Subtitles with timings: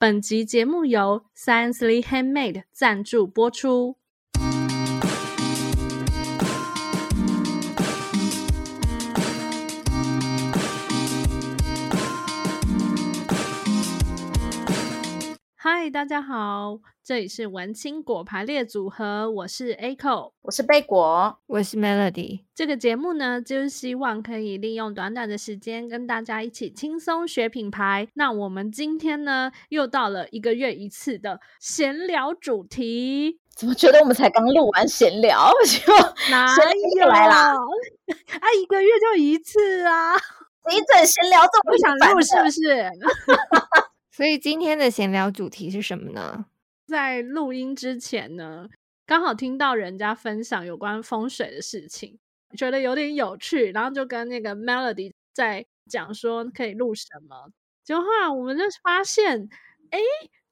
[0.00, 3.99] 本集节目由 Sciencely Handmade 赞助播出。
[15.62, 22.44] 嗨，大家好，这里是文青果排列组合，我是 Aiko，我是贝果，我是 Melody。
[22.54, 28.08] 这个节目呢，就是希望可以利用短短的时间，跟大家一起轻松学品牌。
[28.14, 33.38] 那我们今天呢，又到了一个月一次的闲聊主题。
[33.54, 35.92] 怎么觉得我们才刚录完闲聊， 就
[36.30, 36.46] 哪
[36.98, 37.52] 有来啦？
[37.52, 40.14] 啊，一个月就一次啊！
[40.70, 42.90] 你整闲聊这么不想录是不是？
[44.20, 46.44] 所以今天的闲聊主题是什么呢？
[46.86, 48.68] 在录音之前呢，
[49.06, 52.18] 刚好听到人家分享有关风水的事情，
[52.54, 57.50] 觉得有点有趣，然后就跟那个 Melody 在讲说可以录什么。
[57.82, 59.48] 结果后来我们就发现，
[59.88, 59.98] 哎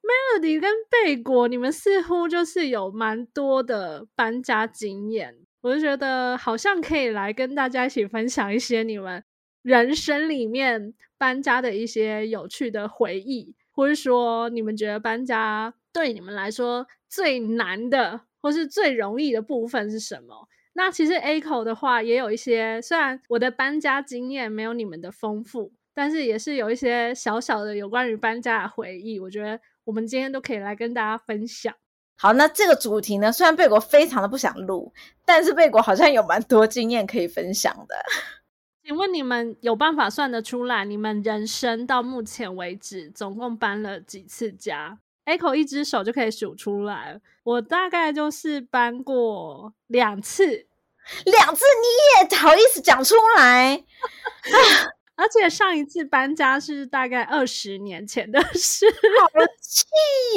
[0.00, 9.22] ，Melody 跟贝果，你们似乎就是有蛮多的搬家经验，我就觉得好像可以来跟大家一起分享一些你们
[9.60, 13.55] 人生里面搬家的一些有趣的回忆。
[13.79, 20.48] 或是说，你们觉得搬家对你们来说最难的，或是最容易的部分是什么？
[20.73, 29.21] 那其实 A 口的话也有一些，虽然我的搬家经验没有你们的丰富，但是也是有一些小小的有关于搬家的回忆。
[29.21, 31.73] 我觉得我们今天都可以来跟大家分享。
[32.17, 34.93] 好，那这个主题呢，虽然贝果非常的不想录，
[35.25, 37.95] 但是贝果好像有蛮多经验可以分享的。
[38.89, 47.20] 请问你们有办法算得出来，你们人生到目前为止总共搬了几次家？Echo 一只手就可以数出来。
[47.44, 50.66] 我大概就是搬过两次，
[51.27, 53.84] 两次你也好意思讲出来？
[55.16, 58.86] 而且上一次搬家是大概二十年前的事，
[59.20, 59.28] 好
[59.61, 59.84] 气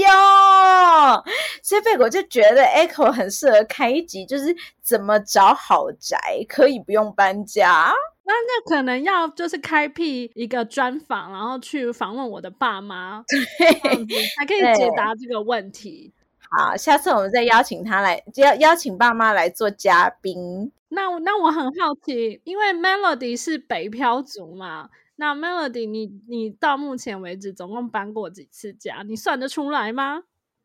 [0.02, 1.24] 哟！
[1.64, 7.94] 所以贝果就觉得 Echo 很适合开一集，就是怎么找好宅可以不用搬家。
[8.24, 16.14] 那那可能要就是开辟一个专访，然后去访问我的爸妈，这样子才可以解答这个问题。
[16.50, 20.72] 好，下次我们再邀请他来，邀邀请爸妈来做嘉宾。
[20.90, 29.02] 那那我很好奇，因为 Melody 是北漂族嘛，那 Melody 你你到目前为止总共搬过几次家？
[29.08, 30.24] 你算得出来吗？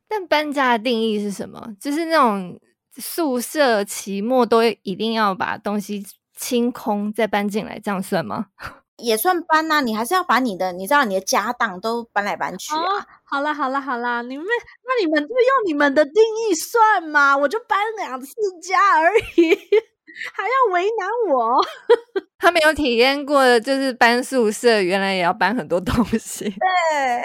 [0.09, 1.75] 但搬家的定义是什么？
[1.81, 2.61] 就是那种
[2.97, 6.05] 宿舍期末都一定要把东西
[6.37, 8.47] 清空再搬进来，这样算吗？
[8.97, 12.79] 也算搬啊，你还是要把你的，你知道你的家当都搬来搬去啊。
[12.81, 19.55] 哦、好啦好啦好啦，你们那你们就用你们的定义算嘛，我就搬两次家而已。
[20.33, 21.63] 还要为难我？
[22.39, 26.45] 他没有体验过，就是搬宿舍，原来也要搬很多东西。
[26.45, 27.23] 对，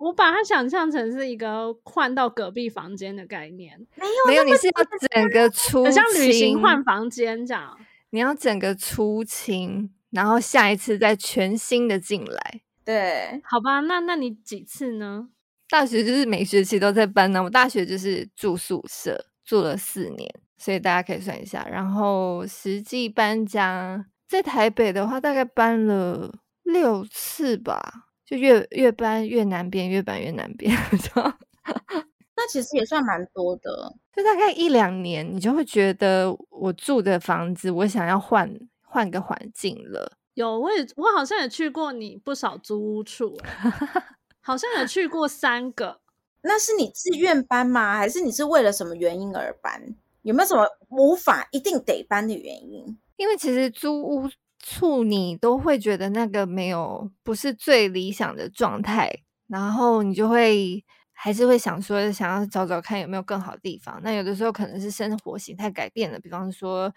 [0.00, 3.78] 我把它想象成是一个换到隔壁房间的概念。
[3.94, 4.72] 没有，没有，你是要
[5.12, 7.78] 整个出清，像旅行换房间这样。
[8.08, 12.60] 你要整个出清，然后下一次再全新的进来。
[12.82, 15.28] 对，好吧，那那你几次呢？
[15.68, 17.42] 大学就是每学期都在搬呢。
[17.42, 20.34] 我大学就是住宿舍，住了四年。
[20.56, 30.72] 所以大家可以算一下，然后实际搬家在台北的话，大概搬了六次吧，就越越搬越南边，越搬越南边。
[32.36, 38.48] 那其实也算蛮多的，就大概一两年，你就会觉得我住的房子，我想要换
[38.82, 40.16] 换个环境了。
[40.34, 43.36] 有，我也我好像也去过你不少租屋处，
[44.40, 46.00] 好像有去过三个。
[46.42, 47.96] 那是你自愿搬吗？
[47.98, 49.82] 还是你是为了什么原因而搬？
[50.22, 52.96] 有没有什么无法一定得搬的原因？
[53.16, 54.30] 因为其实租屋
[54.62, 59.10] 处你都会觉得那个没有不是最理想的状态，
[59.48, 64.00] 然后你就会还是会想说想要找找看有没有更好的地方。
[64.02, 66.92] 那有的时候可能是生活形态改变了，比方说，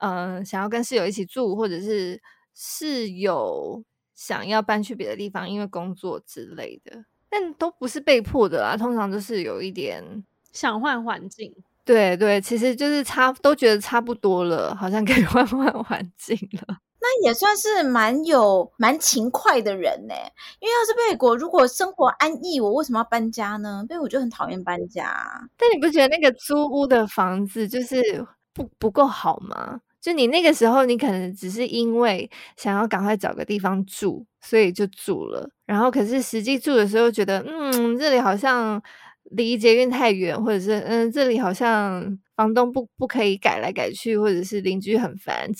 [0.00, 2.20] 嗯、呃，想要跟室友一起住，或者是
[2.54, 3.82] 室友
[4.14, 11.54] 想要搬去别的地方，因为工作之类的，但都不是被迫的啦，通常都是有一点想换环境。
[11.84, 16.36] 对对，其实就是差都觉得差不多了，好像可以 换换环境
[16.66, 16.78] 了。
[17.04, 20.14] 那也算是蛮有蛮勤快的人呢。
[20.58, 23.84] 因为要是贝果，如果生活安逸，我为什么要搬家呢？
[23.90, 25.14] 因为我就很讨厌搬家。
[25.58, 29.82] 但你不觉得那个租屋的房子就是不不够好吗？
[30.00, 35.50] 就你那个时候，你可能只是因为想要赶快找个地方住，所以就住了。
[35.66, 38.82] 然后可是实际住的时候，觉得嗯，这里好像。
[39.30, 45.50] 离捷运太远，或者是嗯，这里好像房东不不可以改来改去，或者是邻居很烦。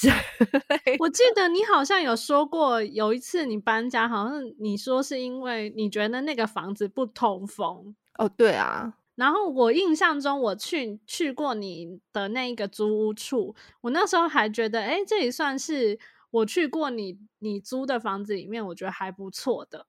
[0.98, 7.94] 我记得你好像有说过，有一次你搬家，好像你说是因为你觉得那个房子不通风。
[8.18, 8.94] 哦，对啊。
[9.16, 15.98] 然后我印象中，我去去过你的那一个租屋处，我那时候还觉得，哎，这里算是
[16.30, 19.86] 我去过你你租的房子里面，我觉得还不错的。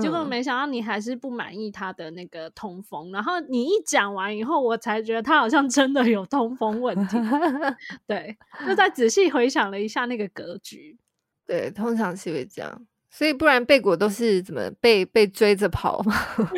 [0.00, 7.16] 结果没想到你还是不满意他的那个通风，然后你一讲完以后，我才觉得他好像真的有通风问题。
[8.06, 8.36] 对，
[8.66, 10.98] 就再仔细回想了一下那个格局。
[11.46, 16.14] 对，通常是会这样，所以不然贝果都是怎么被被追着跑吗？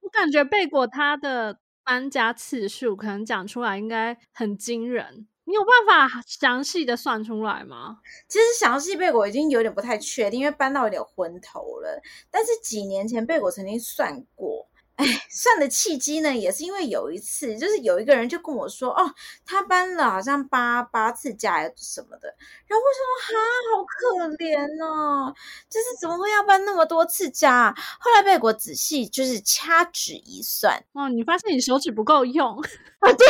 [0.00, 5.26] 我感觉贝果他的搬家次数可能讲出来应该很惊人。
[5.46, 7.98] 你有办法详细的算出来吗？
[8.28, 12.02] 其实详细贝果已经有点不太确定，因为搬到有点昏头了。
[12.30, 14.68] 但是几年前贝果曾经算过。
[14.96, 19.14] 哎，算的契机呢，也是因为有一次，就是有一个人就跟我说，哦，
[19.44, 22.34] 他搬了好像八八次家什么的，
[22.66, 23.36] 然后我说，哈，
[23.74, 25.34] 好可怜哦，
[25.68, 27.74] 就是怎么会要搬那么多次家？
[28.00, 32.58] 后来贝果仔细就是掐指一算，哦，你发现你手指不够用
[33.00, 33.12] 啊？
[33.12, 33.26] 对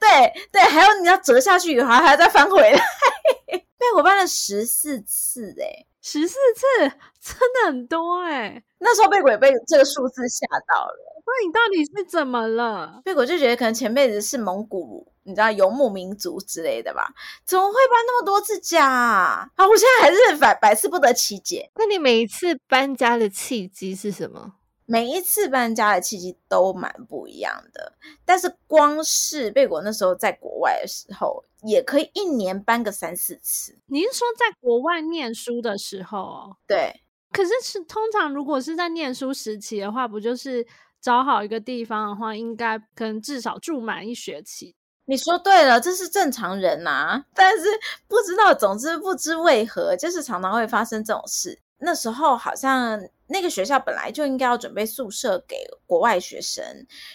[0.00, 2.78] 对对，还有你要折下去以后还要再翻回来，
[3.78, 5.86] 被我搬了十四次，哎。
[6.00, 11.22] 十四次真的很多哎、欸，那时候被鬼被这个数字吓到了。
[11.26, 13.02] 那你到底是怎么了？
[13.04, 17.12] 被鬼就觉得可能前辈子是蒙古，你知道游牧民族之类的吧？
[17.44, 19.50] 怎么会搬那么多次家啊？
[19.56, 21.70] 啊，我现在还是百百思不得其解。
[21.74, 24.54] 那你每一次搬家的契机是什么？
[24.90, 27.92] 每一次搬家的契机都蛮不一样的，
[28.24, 33.78] 但是光是贝果那时候在国外的时候，也可以一年搬个三四次。
[33.84, 36.56] 你是说在国外念书的时候哦？
[36.66, 37.02] 对。
[37.30, 40.66] 可是是通常如果是在念书时期的话，不就是
[41.02, 44.74] 找好一个地方的话，应该可能至少住满一学期。
[45.04, 47.26] 你说对了，这是正常人呐、啊。
[47.34, 47.64] 但是
[48.08, 51.60] 不知道，总之不知为何，就是常常会发生这种事。
[51.78, 56.64] 那时候好像那个学校本来就应该要准备宿舍给国外学生，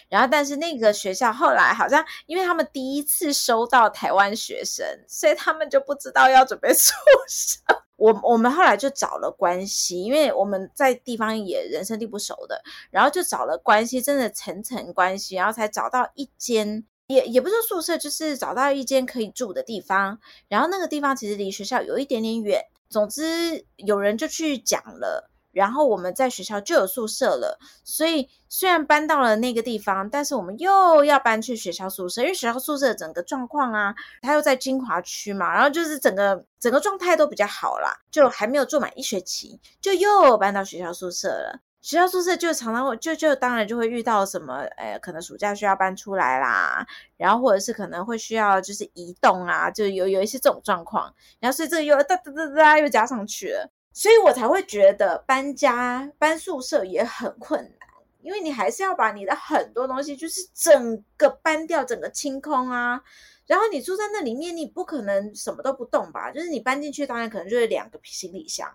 [0.08, 6.92] 然后但是那个学校后来好像因为他们第一次收到台湾学生，所以他们就不知道要准备 宿
[7.28, 7.60] 舍。
[7.96, 20.18] 我我们后来就找了关系，因为我们在地方也人生地不熟的，然后就找了关系，真的层层关系，然后才找到一间，也也不是宿舍，就是找到一间可以住的地方。
[20.48, 22.64] 然后那个地方其实离学校有一点点远。
[22.94, 27.58] 总之，有人就去讲了，然后我们在学校就有宿舍了。
[27.82, 33.92] 所以虽然搬到了那个地方，但是我们又要搬去学校宿舍，因为学校宿舍整个状况啊，
[34.22, 41.58] 它又在金华区嘛，然后就是整个整个状态都比较好啦，就还没有住满一学期，就又搬到学校宿舍了。
[41.84, 46.86] 学校宿舍就常常会就就当然就会遇到什么，呃，可能暑假需要搬出来啦，
[47.18, 57.88] 然后或者是可能会需要就是移动啊，就有有一些这种状况，然后所以这个又哒哒哒哒又加上去了，所以我才会觉得搬家搬宿舍也很困难，
[58.22, 63.02] 因为你还是要把你的很多东西就是整个搬掉，整个清空啊。
[63.46, 66.30] 然后你住在那里面，你不可能什么都不动吧？
[66.30, 68.66] 就是你搬进去，当然可能就是两个行李箱，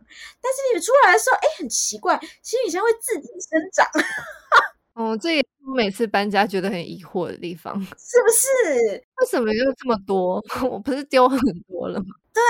[0.41, 3.87] 但是你出来的时候，哎，很奇怪，行李箱会自己生长。
[4.93, 9.03] 哦，这也是我每次搬家觉得很疑惑的地方，是不是？
[9.21, 10.43] 为什么就这么多？
[10.69, 11.39] 我不是丢很
[11.69, 12.07] 多了吗？
[12.33, 12.43] 对，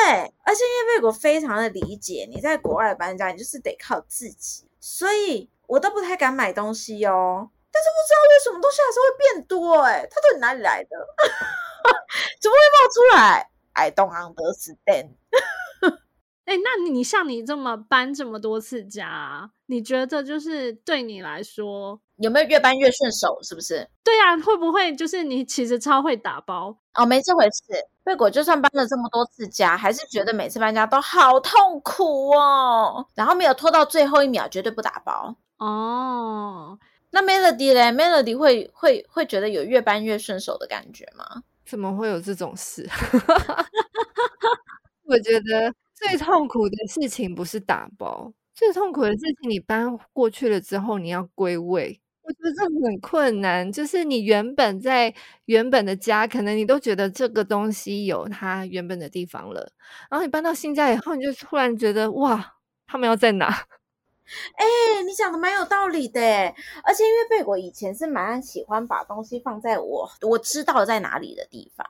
[0.44, 7.50] 而且因为贝果非常的理解，你在国外搬家，你就是得靠自己，所以我都不太敢买东西哦。
[7.72, 10.90] 但是不知道为什么东西还是会变多，哎，它到底哪里来的？
[12.42, 15.12] 怎么会冒出来？I don't understand。
[16.46, 23.38] 哎、欸，那你像你这么搬这么多次家，你觉得就是对你来说有没有越搬越顺手？
[23.44, 23.88] 是不是？
[24.04, 26.76] 对啊，会不会就是你其实超会打包？
[26.96, 27.64] 哦，没这回事。
[28.04, 33.06] 贝果就算搬了这么多次家，还是觉得每次搬家都好痛苦哦。
[33.14, 35.36] 然后没有拖到最后一秒，绝对不打包。
[35.60, 36.80] 哦，
[37.12, 41.44] 那 Melody 嘞？Melody 会会会觉得有越搬越顺手的感觉吗？
[41.70, 42.88] 怎么会有这种事？
[45.06, 52.02] 我觉得最痛苦的事情不是打包，最痛苦的事情你搬过去了之后，你要归位。
[52.24, 53.72] 我觉得这很困难。
[53.72, 55.14] 就是你原本在
[55.46, 59.72] 原本的家，可能你都觉得这个东西有它原本的地方了，
[60.10, 62.54] 然后你搬到新家以后，你就突然觉得哇，
[62.88, 63.64] 他们要在哪？
[64.56, 66.22] 哎、你讲的蛮有道理的，
[66.84, 71.86] 而且因为贝果以前是蛮喜欢把东西放在我我知道在哪里的地方，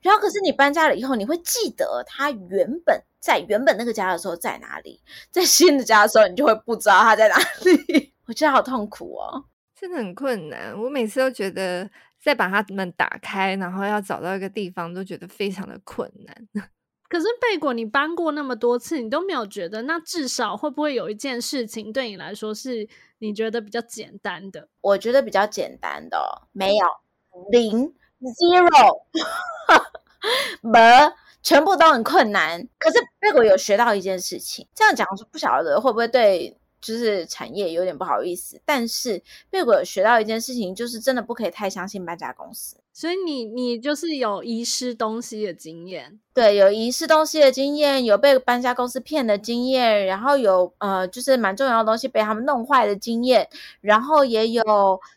[0.00, 9.44] 然后可是你搬家了以后，你会记得他原本在原本那个家的时候在哪里，在新的家的时候，你就会不知道他在哪里， 我觉得好痛苦哦，
[9.78, 10.72] 真的很困难。
[10.80, 11.88] 我每次都觉得
[12.22, 16.64] 再把它们打开，然后要找到一个地方，都觉得非常的困难。
[17.08, 19.82] 可是贝果，你搬过那么多次，你都没有觉得？
[19.82, 22.86] 那至少会不会有一件事情对你来说是
[23.18, 24.68] 你觉得比较简单的？
[24.80, 26.86] 我觉得比较简单的哦，没有
[27.50, 29.02] 零 zero，
[30.60, 30.80] 没，
[31.42, 32.68] 全部都很困难。
[32.78, 36.56] 可是贝果有学到一件事情，这样讲是不晓得会不会对。
[36.80, 42.76] 就是产业有点不好意思，但是贝果有学到一件事情，就是真的不可以太相信搬家公司。
[42.98, 46.18] 所以你你就是有遗失东西的经验。
[46.34, 53.48] 对，有遗失东西的经验，有被搬家公司骗的经验，然后有呃，就是蛮重要的东西被他们弄坏的经验，
[53.80, 54.64] 然后也有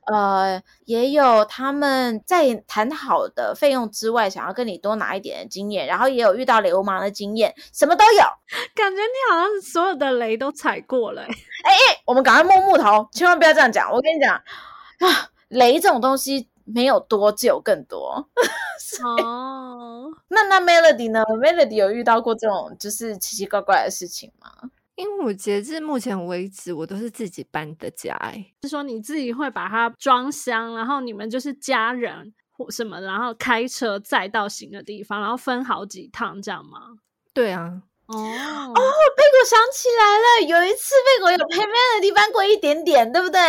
[0.06, 8.22] 呃，也有他们在谈好的费用之外，想要跟你多拿一点的经验，然后也有遇到流氓的经验，什么都有。
[8.76, 11.24] 感觉你好像所有的雷都踩过了。
[11.24, 13.92] 哎哎，我们赶快摸木头，千万不要这样讲。
[13.92, 16.48] 我跟你讲啊，雷这种东西。
[16.74, 18.30] 没有多，只有更多。
[19.04, 24.70] 哦，那那 Melody 呢？Melody 有遇到过这种就是奇奇怪怪的事情吗？
[24.96, 28.14] 因为我截至目前为止，我都是自己搬的家。
[28.16, 36.98] 哎，是说你自己会把它装箱，然后你们就是家人或什么，然后开车载到新的地方，然后分好几趟这样吗？
[37.34, 37.84] 对啊。
[38.12, 38.82] 哦哦，
[39.16, 43.40] 贝果想起来了，有一次贝果有陪 Melody 搬过一点点，对不对？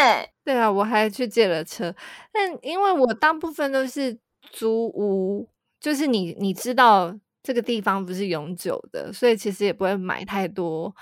[0.44, 1.94] 对啊，我还去借了车，
[2.32, 4.18] 但因为我大部分都是
[4.52, 5.48] 租屋，
[5.80, 10.94] 就是你你知道这个地方不是永久的，所以其实也不会买太多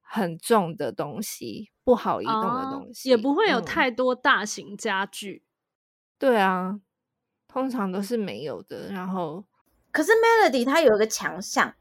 [0.00, 5.48] 很重的东西，不好移动的东西，哦、也不会有太多大型家具、嗯。
[6.18, 6.80] 对啊，
[7.48, 8.90] 通常都是没有的。
[8.90, 9.44] 然后，
[9.90, 11.74] 可是 Melody 它有一个强项。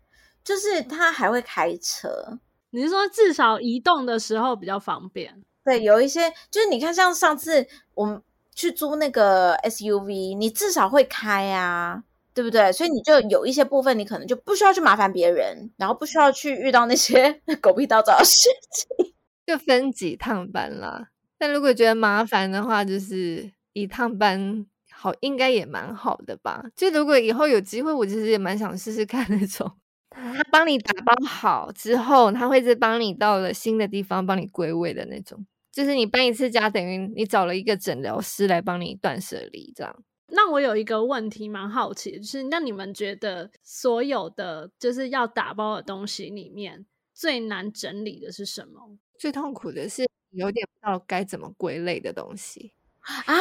[0.44, 2.40] 就是他还会开车，
[2.72, 5.42] 你是说至少移动的时候比较方便？
[5.64, 8.22] 对，有一些就是你看，像上次我们
[8.56, 12.72] 去租那个 SUV，你至少会开啊，对不对？
[12.72, 19.14] 所以你就有一些部分，你可能就不需要去麻烦别人，然后不需要去遇到那些 狗屁倒灶的事情，
[19.46, 21.10] 就分几趟班啦。
[21.38, 26.64] 但如果觉得麻烦的话，就是一趟班好，应该也蛮好的吧？
[26.76, 29.72] 就如果以后有机会，我其实也蛮想试试看那种。
[30.12, 35.46] 他帮你打包好之后，他会再帮你到了新的地方帮你归位的那种。
[35.72, 40.04] 就是你搬一次家，等于你找了一个诊疗师来帮你断舍离，这样。
[40.28, 48.98] 那我有一个问题蛮好奇的，就是那你们觉得所有的就是要打包的东西里面最难整理的是什么？
[49.18, 52.74] 最痛苦的是有点不知道该怎么归类的东西。
[53.04, 53.34] 啊，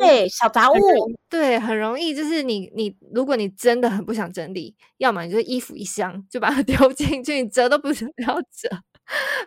[0.00, 0.74] 对，小杂物，
[1.28, 8.68] 对，很容易，就是你，你，如果你真的很不想整理，要么你就衣服一箱就把它 丢进去，你折都不想 要折，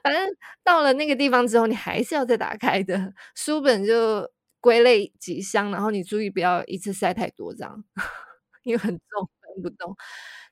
[0.03, 0.27] 反正
[0.63, 3.13] 到了那个地方之后，你还是要再打开的。
[3.35, 4.29] 书本就
[4.61, 7.83] 归类几箱，然后你注意不要一次塞太多张，
[8.63, 9.95] 因为很重，搬不动。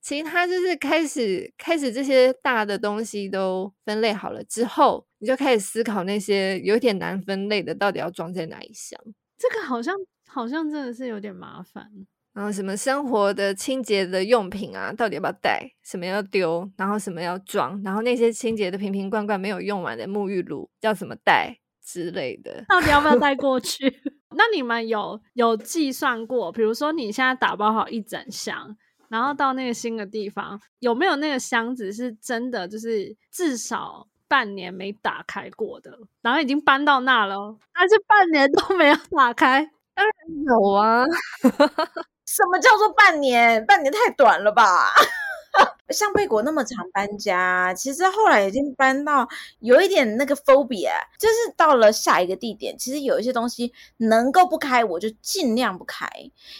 [0.04, 9.00] 其他就是开始开始这些大的东西都分类好了之后，你就开始思考那些有点难分类的到底要装在哪一箱。
[9.38, 9.96] 这个好像
[10.28, 11.88] 好像真的是有点麻烦。
[12.34, 15.72] 然后什么生活的清洁的用品啊，到底要不要带？
[15.84, 16.70] 什么要丢？
[16.76, 17.82] 然后什么要装？
[17.82, 22.66] 然后那些清洁的瓶瓶罐罐没有用完的沐浴露要怎么带之类的？
[22.68, 24.02] 到底要不要带过去？
[24.36, 26.52] 那你们有有计算过？
[26.52, 28.76] 比如说你现在打包好一整箱。
[29.14, 35.96] 然后到那个新的地方，有没有那个箱子是真的，就是至少半年没打开过的？
[36.24, 39.70] 然后已经搬到那了，但是半年都没有打开？
[39.94, 40.14] 当然
[40.48, 41.06] 有啊！
[42.26, 43.64] 什么叫做半年？
[43.68, 44.90] 半年太短了吧？
[45.90, 49.30] 像贝果那么常搬家，其实后来已经搬到
[49.60, 56.10] 有一点那个 phobia，就是到了下一个地点，其实有一些东西能够不开，我就尽量不开，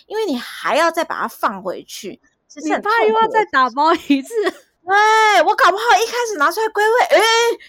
[0.06, 2.22] 因为你还要再把它放回去。
[2.62, 4.34] 你怕又要再打包一次？
[4.86, 7.22] 对，我搞不好一开始拿出来归位，哎，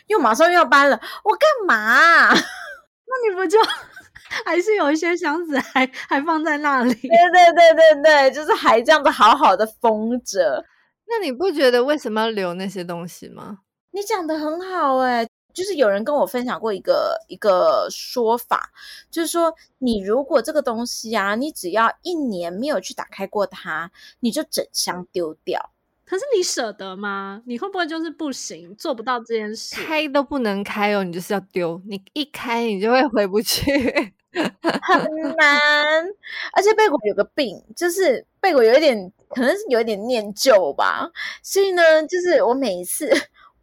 [0.09, 2.29] 又马上又要搬了，我干嘛？
[2.35, 3.59] 那你不就
[4.45, 6.93] 还是有一些箱子还还放在那里？
[6.93, 10.65] 对对对对对，就是还这样子好好的封着。
[11.07, 13.59] 那你不觉得为什么要留那些东西吗？
[13.93, 15.25] 你讲的很好哎。
[15.55, 18.73] 就是有人跟我分享过一个一个说法，
[19.11, 25.71] 就是说你如果这个东西啊，你只要一年没有去打开过它，你就整箱丢掉。
[26.05, 27.41] 可是你舍得吗？
[27.47, 29.77] 你会不会就是不行，做不到这件事？
[29.77, 31.81] 开都不能开哦，你就是要丢。
[31.87, 33.73] 你一开，你就会回不去，
[34.33, 36.05] 很难。
[36.53, 41.11] 而且贝果有个病，就是贝果有一点，可能是有一点念旧吧。
[41.43, 43.09] 所以呢，就是我每一次。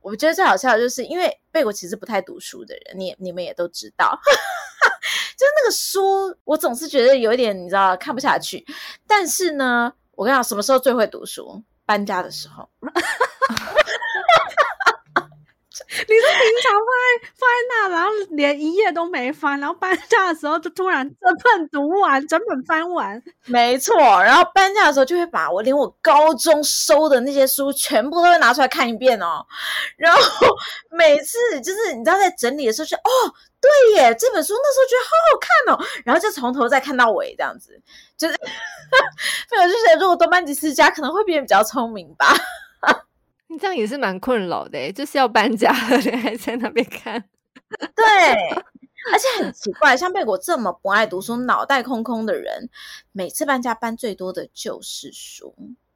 [0.01, 4.19] 我觉得最好笑的就是，因为贝果其实不太读书的人，你你们也都知道，
[5.37, 8.65] 就是那个书，我总是觉得有一点，你知道，看不下去。
[9.07, 11.63] 但是呢，我跟你讲，什么时候最会读书？
[11.85, 12.67] 搬家的时候。
[15.91, 23.21] 你是平常放在放在那，然后连一页都没翻，然后搬家的时候就突然整本读完，整本翻完。
[23.45, 29.45] 没错，然后搬家的时候就会把我连我高中收的那些书全部都会拿出来看一遍哦。
[29.97, 30.21] 然后
[30.91, 37.77] 每次就是你知道在整理的时候就哦，对耶，这本书那时候觉得好好看哦，然后就从头再看到尾这样子，
[38.17, 38.35] 就是，
[39.49, 42.33] 所以我就觉得如果多搬几次家，可能会变得比较聪明吧。
[43.51, 47.21] 你这样也是蛮困扰的，就是要搬家了， 你还在那边看。
[47.93, 48.05] 对，
[49.11, 52.69] 而且很奇怪，像贝果这么不爱读书、脑袋空空的人，
[53.11, 55.53] 每次搬家搬最多的就是书。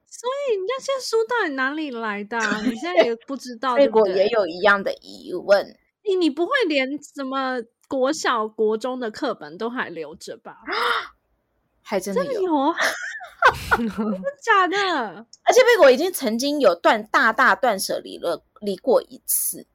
[0.08, 2.62] 所以那些书到底哪里来的啊？
[2.66, 3.76] 你现在也不知道。
[3.80, 5.78] 贝果也有一样的疑问。
[6.04, 10.58] 你你不会连什么国小、国中的课本都还留着吧？
[11.86, 12.42] 还真的有。
[13.78, 14.78] 真的假的？
[15.44, 19.68] 而且贝果已经曾经有断大大断舍离了，离过一次，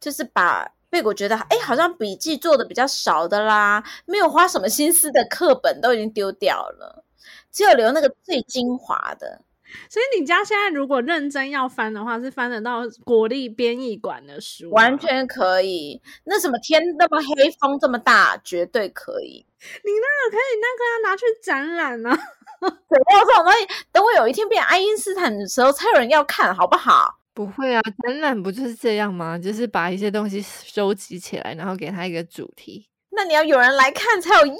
[0.00, 7.04] 就是把贝果觉得哎，好像笔记做的比较少的啦，没有花什么心思的课本都已经丢掉了，
[7.52, 9.40] 只有留那个最精华的。
[9.88, 16.00] 所以你家现在如果认真要翻的话，是翻得到国立编译馆的书，完全可以。
[16.24, 19.44] 那什么天那么黑，风这么大，绝对可以。
[19.84, 22.16] 你那个可以，那个要拿去展览啊。
[22.62, 27.18] 对，我这种东西，等我有一天变爱因斯坦的时候，才有人要看，好不好？
[27.34, 29.38] 不会啊，展览不就是这样吗？
[29.38, 32.86] 就是把一些东西收集起来，然后给它一个主题。
[33.14, 34.56] 那你要有人来看才有用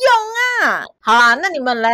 [0.62, 0.84] 啊！
[1.00, 1.88] 好啊，那你们嘞，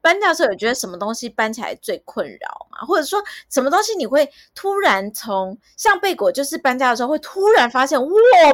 [0.00, 2.78] 搬家的时候有觉得什么东西搬起来最困扰吗？
[2.86, 8.08] 或者说什么东西你会突然从像贝果，就是搬家的时候会突然发现，哇，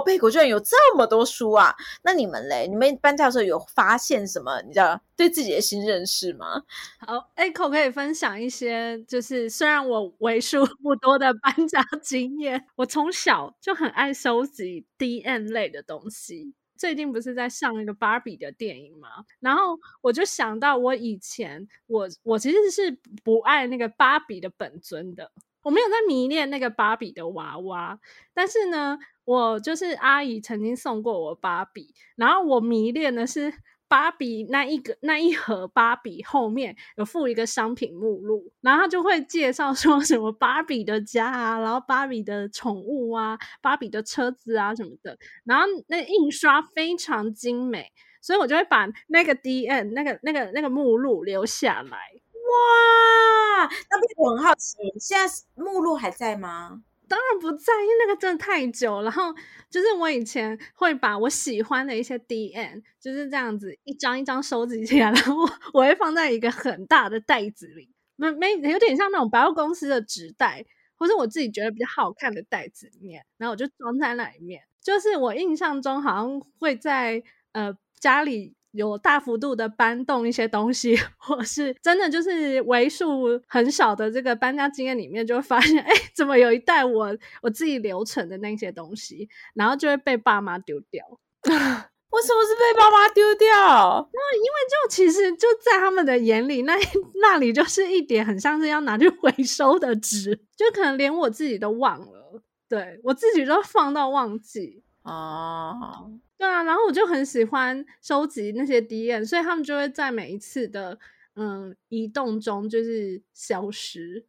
[0.05, 1.73] 贝果居然有这么多书啊！
[2.03, 4.61] 那你们嘞，你们搬家的时候有发现什么？
[4.63, 6.61] 你知道对自己的新认识吗？
[6.99, 16.53] 好，Echo 可以分享一些，就是虽然我为数不多的搬家经验，我从小就很爱收集 DM 类的东西。
[16.85, 19.09] 最近不是在上那个芭比的电影吗？
[19.41, 27.99] 然后我就想到，我以前我我其实是不爱那个芭比的本尊的，我没有在迷恋那个芭比的娃娃，
[28.35, 33.55] 但是呢，我就是阿姨曾经送过我芭比，然后我迷恋的是。
[33.89, 51.99] 芭比那一个那一盒芭比后面有附一个商品目录，然后他就会介绍说什么芭比的家啊，然后芭比的宠物啊，芭比的车子啊什么的，然后那印刷非常精美，所以我就会把那个 D N 那个那个那个目录留下来。
[52.45, 56.83] 哇，那不是我很好奇，现在目录还在吗？
[57.09, 59.03] 当然不在，因为那个真的太久。
[59.03, 59.33] 然后
[59.71, 65.37] 就是我以前会把我喜欢的一些 DM 就是这样子一张一张收集起来， 然后
[65.73, 70.65] 我会放在一个很大的袋子里，没没有点像那种百货公司的纸袋，
[70.97, 74.63] 或是我自己觉得比较好看的袋子里面，然后我就装在那里面。
[74.83, 78.55] 就是我印象中好像会在呃家里。
[78.75, 91.05] 有大幅度的搬动一些东西，或是真的就是为数很少的这个搬家经验里面，就会发现， 哎，怎么有一袋我我自己留存的那些东西，然后就会被爸妈丢掉。
[92.15, 94.09] 为什么是被爸妈丢掉？
[94.13, 96.75] 那因为就其实就在他们的眼里，那
[97.21, 106.13] 那里就是一点很像是要拿去回收的纸，就可能连我自己都忘了，对，我自己都放到忘记哦。
[106.37, 110.99] 对啊，然后我就很喜欢收集那些 DM，所以他们就会在每一次的
[111.37, 114.25] 嗯移动中就是消失，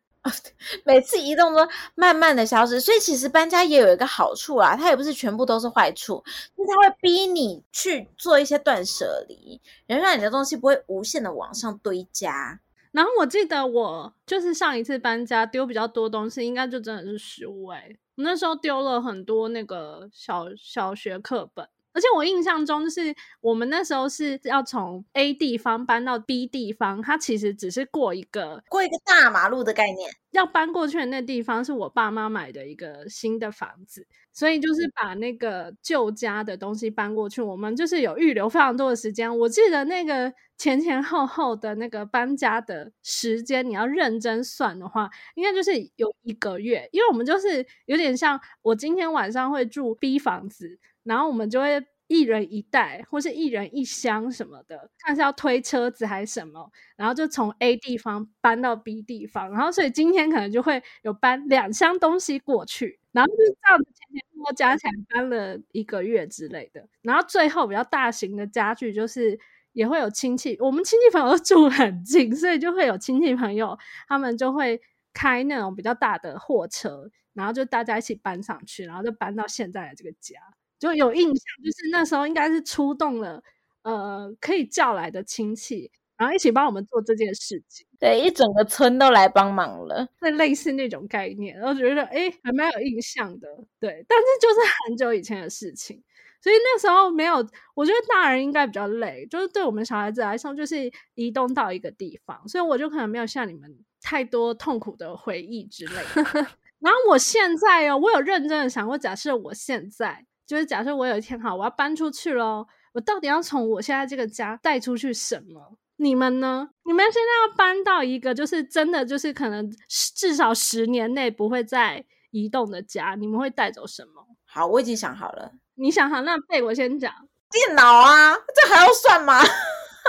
[0.86, 2.80] 每次移动都慢慢的消失。
[2.80, 6.24] 所以其实搬家也有一个好处啊，它也不是全部都是坏处，
[6.56, 12.60] 就是它会逼你去做一些断舍离，然后让你的东西不会无限的往上堆加。
[12.92, 21.68] 然后我记得我就是上一次搬家丢比较多东西，应该就真的是食物诶，我那时候丢了很多那个小小学课本。
[21.96, 30.12] 而且我印象中，就是我们那时候是要从 A 地方搬到 B 地方，它其实只是过一个过一个大马路的概念。
[30.32, 37.42] 要搬过去的那地方是我爸妈买的一个新的房子，所以就是把那个旧家的东西搬过去。
[37.42, 39.40] 我们就是有预留非常多的时间。
[39.40, 50.78] 我记得那个前前后后的那个搬家的时间，你要认真算的话，应该就是有一个月，因为我们就是有点像我今天晚上会住 B 房子。
[51.06, 66.88] 然后我们就会一人一袋，或是一人一箱什么的，看是要推车子还是什么，然后就从 A 地方搬到 B 地方，然后所以今天可能就会有搬两箱东西过去，然后就这样子前前后后加起来搬了一个月之类的。
[67.02, 69.40] 然后最后比较大型的家具就是
[69.74, 74.80] 也会有亲戚，我们亲戚朋友住很近，所以就会有亲戚朋友他们就会
[75.14, 80.40] 开那种比较大的货车，然后就大家一起搬上去，然后就搬到现在的这个家。
[80.86, 83.42] 就有印象，就是那时候应该是出动了
[83.84, 85.92] 呃可以叫来的亲戚。
[86.18, 93.50] 然后一起帮我们做这件事情，对，一整个村都来帮忙了，那类似那种概念，然后觉得哎，还蛮有印象的，
[93.82, 94.06] 对。
[94.08, 94.56] 但是就是
[94.88, 96.02] 很久以前的事情，
[96.40, 106.24] 所以那时候没有，我觉得大人应该比较累，就是对我们小孩子来说，就是移动到一个地方，所以我就可能没有像你们太多痛苦的回忆之类的。
[106.80, 115.78] 然后我现在哦，我有认真的想过，假设我现在就是假设我有一天好，我要搬出去咯，我到底要从我现在这个家带出去什么？
[115.98, 116.70] 你们呢？
[116.84, 124.28] 你们现在要搬到一个就是真的就是可能至少十年内不会再移动的家，你们会带走什么？
[124.46, 125.52] 好，我已经想好了。
[125.76, 126.22] 你想好？
[126.22, 127.12] 那贝我先讲。
[127.52, 129.40] 电脑啊，这还要算吗？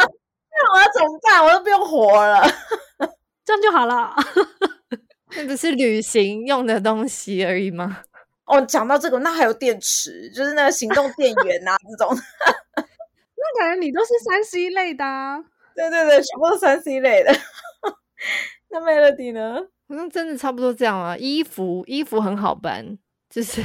[0.59, 1.45] 那我要怎么办？
[1.45, 2.43] 我都不用活了，
[3.45, 4.15] 这样就好了。
[5.37, 8.03] 那不是旅行用的东西而已吗？
[8.47, 12.17] 哦，讲到这个，那还有电池，就是那个行动电源啊这种。
[12.77, 15.39] 那感觉你都是三 C 类的啊。
[15.75, 17.33] 对对对，全部都三 C 类的。
[18.71, 19.61] 那 Melody 呢？
[19.89, 21.17] 好像真的差不多这样啊。
[21.17, 23.61] 衣服，衣服很好搬，就是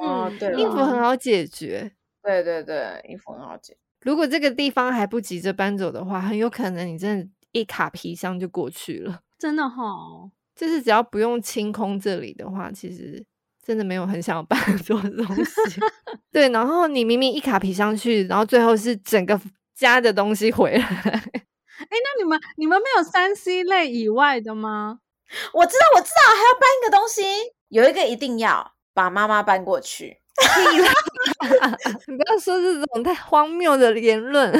[0.00, 1.92] 哦，对，衣服很好解决。
[2.22, 3.78] 对对对，衣服很好解决。
[4.02, 9.20] 如果这个地方还不急着搬走的话，很有可能你真的一卡皮箱就过去了。
[9.38, 13.24] 真的哈、哦，就是只要不用清空这里的话，其实
[13.64, 15.80] 真的没有很想要搬走的东西。
[16.32, 19.40] 对，然后你明明一卡皮上去，然后最后是整个
[19.74, 20.84] 家的东西回来。
[20.84, 24.98] 哎，那你们你们没有三 C 类以外的吗？
[25.52, 27.22] 我知道，我知道，还要搬一个东西，
[27.68, 30.18] 有一个一定要把妈妈搬过去。
[32.06, 34.50] 你不要说这种太荒谬的言论。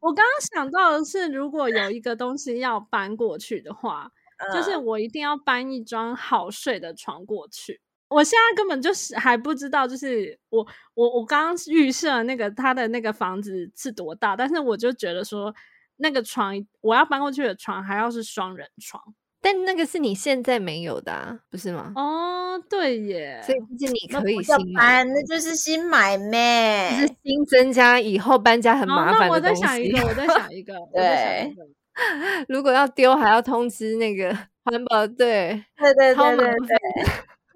[0.00, 7.80] 我刚刚想到的是，如果有一个东西要搬过去的话，嗯、就是我一定要搬一张好睡的床过去。
[8.12, 15.54] 我现在根本就是还不知道，就是我我我刚刚预设那个他的那个房子是多大，但是我就觉得说。
[15.98, 19.00] 那个床，我要搬过去的床还要是双人床，
[19.40, 21.92] 但那个是你现在没有的，啊，不是吗？
[21.94, 29.62] 哦，对耶，所以毕竟你可以新买，那就是新买咩，就是新增加以后搬家很麻烦的东西。
[29.62, 31.54] 哦，那我再想一个，我再想一 个，对，
[32.48, 36.76] 如果要丢还要通知那个 环保队，对对对对对，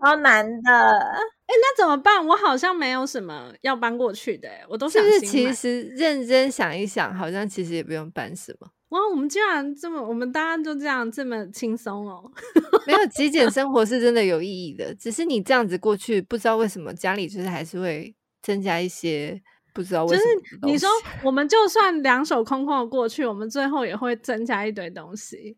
[0.06, 0.70] 超难的。
[0.72, 2.24] 哎，那怎么办？
[2.24, 8.68] 我好像没有什么要搬过去的，我都想是其实认真想一想，好像其实也不用搬什么。
[8.90, 12.30] 哇，我们居然这么，我们大家就这样这么轻松哦。
[12.86, 19.40] 没有极简生活是真的有意义的，只是你这样子过去，不知道为什么家里就是还是会增加一些
[19.74, 20.40] 不知道为什么。
[20.40, 20.88] 就是你说，
[21.24, 25.56] 我们就算两手空空的过去，我们最后也会增加一堆东西。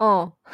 [0.00, 0.32] 哦，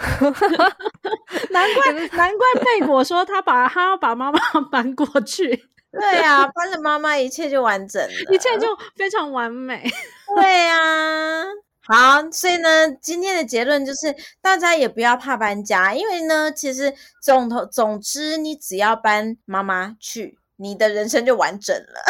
[1.50, 4.38] 难怪难怪贝果说他把他要把妈妈
[4.72, 5.48] 搬过去，
[5.92, 9.88] 对呀、啊，搬了妈妈一切就完整了，一切就非常完美。
[10.34, 11.44] 对呀、啊，
[11.86, 22.02] 好，所以呢，今天的结论就是大家也不要怕搬家，因为呢，其实总头总之你只要搬妈妈去，你的人生就完整了，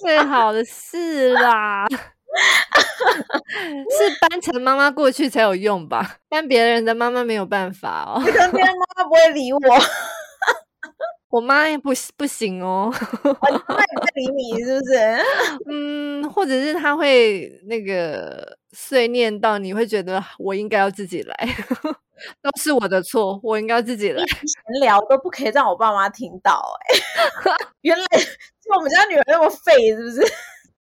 [0.00, 1.86] 最好的事啦。
[3.90, 6.16] 是搬成妈妈过去才有用吧？
[6.28, 8.20] 搬别人的妈妈没有办法哦。
[8.24, 9.58] 可能别人妈妈不会理我，
[11.30, 12.92] 我妈也不不行哦。
[13.22, 14.98] 我妈也不会理你，是不是？
[15.70, 21.34] 嗯，或者是她会那个碎念到你会觉得我应该要自己来，
[22.42, 24.24] 都是我的错，我应该要自己来。
[24.26, 27.00] 闲聊都不可以让我爸妈听到，哎，
[27.82, 30.32] 原来就我们家女儿那么废，是不是？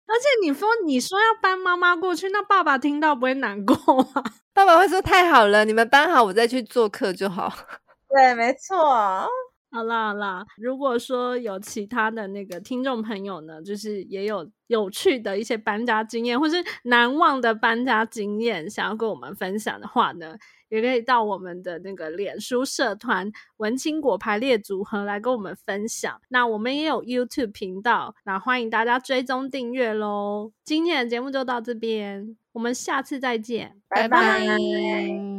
[0.07, 3.75] 而且你说你说要搬妈妈过去，那爸爸听到不会难过
[4.13, 4.23] 吗？
[4.53, 7.51] 爸爸会说太好了，你们搬好，我再去做客就好。
[8.09, 9.27] 对，没错。
[9.75, 20.37] 好啦好啦，如果说有其他的那个听众朋友呢，就是也有有趣的一些搬家经验，或是难忘的搬家经验，想要跟我们分享的话呢，
[20.69, 26.21] 也可以到我们的那个脸书社团“文青果排列组合”来跟我们分享。
[26.29, 30.53] 那我们也有 YouTube 频道，那欢迎大家追踪订阅喽。
[30.63, 34.39] 今天的节目就到这边，我们下次再见，拜拜。
[34.39, 35.34] 拜拜。